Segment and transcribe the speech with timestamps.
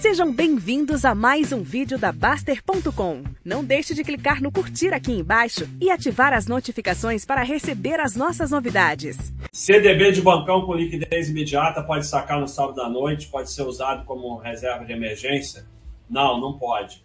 [0.00, 3.24] Sejam bem-vindos a mais um vídeo da Baster.com.
[3.44, 8.14] Não deixe de clicar no curtir aqui embaixo e ativar as notificações para receber as
[8.14, 9.16] nossas novidades.
[9.52, 14.04] CDB de bancão com liquidez imediata pode sacar no sábado à noite, pode ser usado
[14.04, 15.66] como reserva de emergência?
[16.08, 17.04] Não, não pode.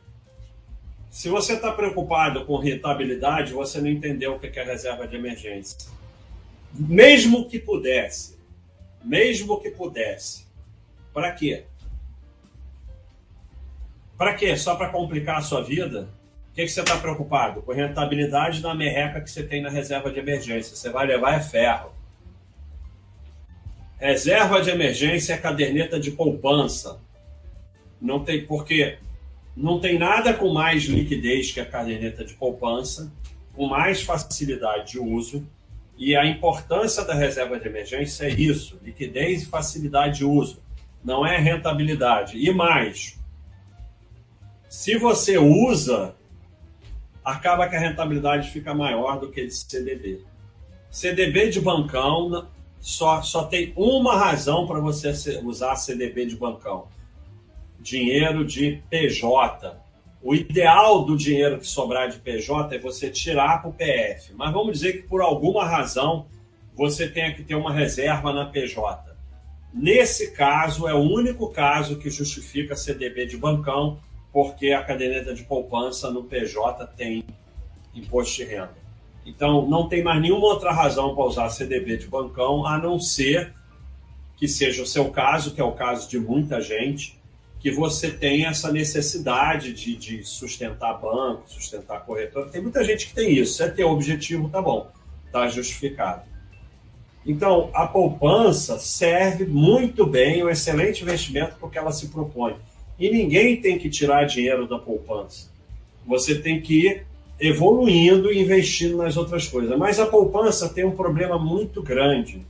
[1.10, 5.90] Se você está preocupado com rentabilidade, você não entendeu o que é reserva de emergência.
[6.72, 8.38] Mesmo que pudesse,
[9.04, 10.46] mesmo que pudesse,
[11.12, 11.66] para quê?
[14.18, 14.56] Para quê?
[14.56, 16.10] Só para complicar a sua vida?
[16.52, 17.62] O que, que você está preocupado?
[17.64, 20.76] Com rentabilidade da merreca que você tem na reserva de emergência.
[20.76, 21.92] Você vai levar é ferro.
[23.98, 27.00] Reserva de emergência é caderneta de poupança.
[28.00, 29.00] Não tem porque
[29.56, 33.12] não tem nada com mais liquidez que a caderneta de poupança,
[33.54, 35.48] com mais facilidade de uso.
[35.98, 40.62] E a importância da reserva de emergência é isso: liquidez e facilidade de uso.
[41.04, 42.38] Não é rentabilidade.
[42.38, 43.20] E mais,
[44.74, 46.16] se você usa,
[47.24, 50.26] acaba que a rentabilidade fica maior do que de CDB.
[50.90, 52.48] CDB de bancão
[52.80, 56.88] só, só tem uma razão para você usar CDB de bancão:
[57.80, 59.80] dinheiro de PJ.
[60.24, 64.34] O ideal do dinheiro que sobrar de PJ é você tirar para o PF.
[64.34, 66.26] Mas vamos dizer que por alguma razão
[66.74, 69.16] você tenha que ter uma reserva na PJ.
[69.72, 74.00] Nesse caso, é o único caso que justifica CDB de bancão
[74.34, 77.24] porque a caderneta de poupança no PJ tem
[77.94, 78.76] imposto de renda.
[79.24, 83.54] Então, não tem mais nenhuma outra razão para usar CDB de bancão, a não ser
[84.36, 87.18] que seja o seu caso, que é o caso de muita gente,
[87.60, 92.50] que você tem essa necessidade de, de sustentar banco, sustentar corretora.
[92.50, 93.54] Tem muita gente que tem isso.
[93.54, 94.92] Se é ter objetivo, tá bom,
[95.32, 96.24] tá justificado.
[97.26, 102.58] Então, a poupança serve muito bem, é um excelente investimento porque ela se propõe
[103.00, 105.50] e ninguém tem que tirar dinheiro da poupança.
[106.06, 107.06] Você tem que ir
[107.40, 109.78] evoluindo e investindo nas outras coisas.
[109.78, 112.42] Mas a poupança tem um problema muito grande.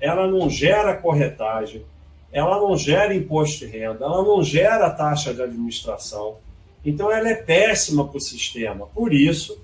[0.00, 1.82] Ela não gera corretagem,
[2.32, 6.36] ela não gera imposto de renda, ela não gera taxa de administração.
[6.84, 8.86] Então ela é péssima para o sistema.
[8.86, 9.60] Por isso,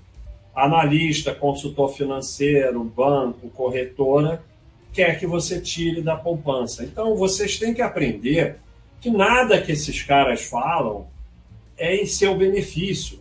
[0.55, 4.41] analista, consultor financeiro, banco, corretora
[4.93, 6.83] quer que você tire da poupança.
[6.83, 8.57] Então vocês têm que aprender
[9.01, 11.07] que nada que esses caras falam
[11.77, 13.19] é em seu benefício.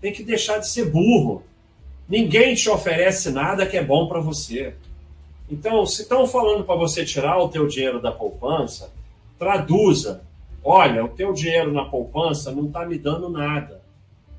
[0.00, 1.42] Tem que deixar de ser burro.
[2.08, 4.74] Ninguém te oferece nada que é bom para você.
[5.50, 8.92] Então, se estão falando para você tirar o teu dinheiro da poupança,
[9.38, 10.22] traduza.
[10.64, 13.82] Olha, o teu dinheiro na poupança não está me dando nada.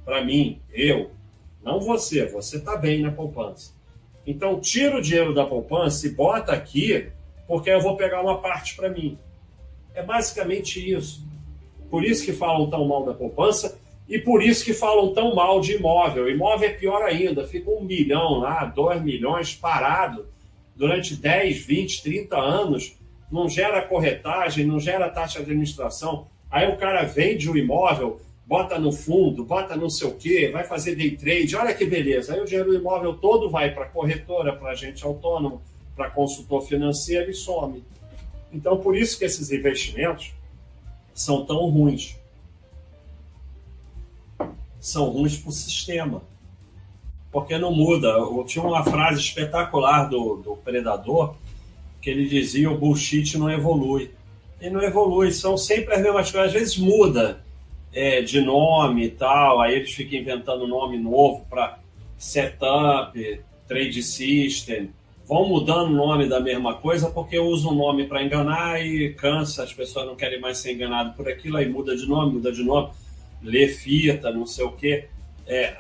[0.06, 1.12] Para mim, eu,
[1.64, 2.26] não você.
[2.26, 3.74] Você está bem na poupança.
[4.26, 7.10] Então, tira o dinheiro da poupança e bota aqui,
[7.48, 9.18] porque eu vou pegar uma parte para mim.
[9.94, 11.24] É basicamente isso.
[11.90, 15.62] Por isso que falam tão mal da poupança e por isso que falam tão mal
[15.62, 16.30] de imóvel.
[16.30, 20.26] Imóvel é pior ainda, fica um milhão lá, dois milhões parado
[20.76, 22.98] durante 10, 20, 30 anos,
[23.32, 26.28] não gera corretagem, não gera taxa de administração.
[26.50, 30.64] Aí o cara vende o imóvel, bota no fundo, bota não sei o quê, vai
[30.64, 32.34] fazer day trade, olha que beleza.
[32.34, 35.62] Aí o dinheiro do imóvel todo vai para corretora, para agente autônomo,
[35.96, 37.84] para consultor financeiro e some.
[38.54, 40.32] Então, por isso que esses investimentos
[41.14, 42.16] são tão ruins.
[44.80, 46.22] São ruins para o sistema.
[47.32, 48.10] Porque não muda.
[48.10, 51.36] Eu tinha uma frase espetacular do, do Predador
[52.04, 54.12] que ele dizia o bullshit não evolui.
[54.60, 56.48] E não evolui, são sempre as mesmas coisas.
[56.50, 57.42] Às vezes muda
[57.94, 61.80] é, de nome e tal, aí eles ficam inventando nome novo para
[62.18, 64.90] setup, trade system,
[65.26, 69.64] vão mudando o nome da mesma coisa porque usa um nome para enganar e cansa,
[69.64, 72.64] as pessoas não querem mais ser enganadas por aquilo, aí muda de nome, muda de
[72.64, 72.92] nome,
[73.42, 75.08] lê fita, não sei o quê.
[75.48, 75.78] É,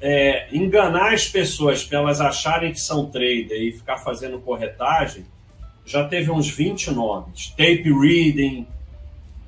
[0.00, 5.24] é, enganar as pessoas para elas acharem que são trader e ficar fazendo corretagem,
[5.84, 7.50] já teve uns 20 nomes.
[7.50, 8.66] Tape reading,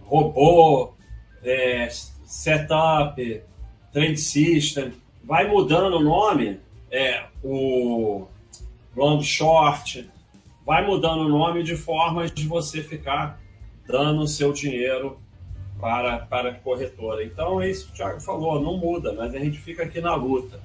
[0.04, 0.94] robô,
[1.42, 1.88] é,
[2.24, 3.42] setup,
[3.92, 4.92] trade system.
[5.24, 6.60] Vai mudando o nome.
[6.90, 8.26] É, o
[8.98, 10.10] long short,
[10.66, 13.40] vai mudando o nome de forma de você ficar
[13.86, 15.20] dando o seu dinheiro
[15.80, 17.22] para, para a corretora.
[17.24, 20.16] Então, é isso que o Thiago falou, não muda, mas a gente fica aqui na
[20.16, 20.60] luta.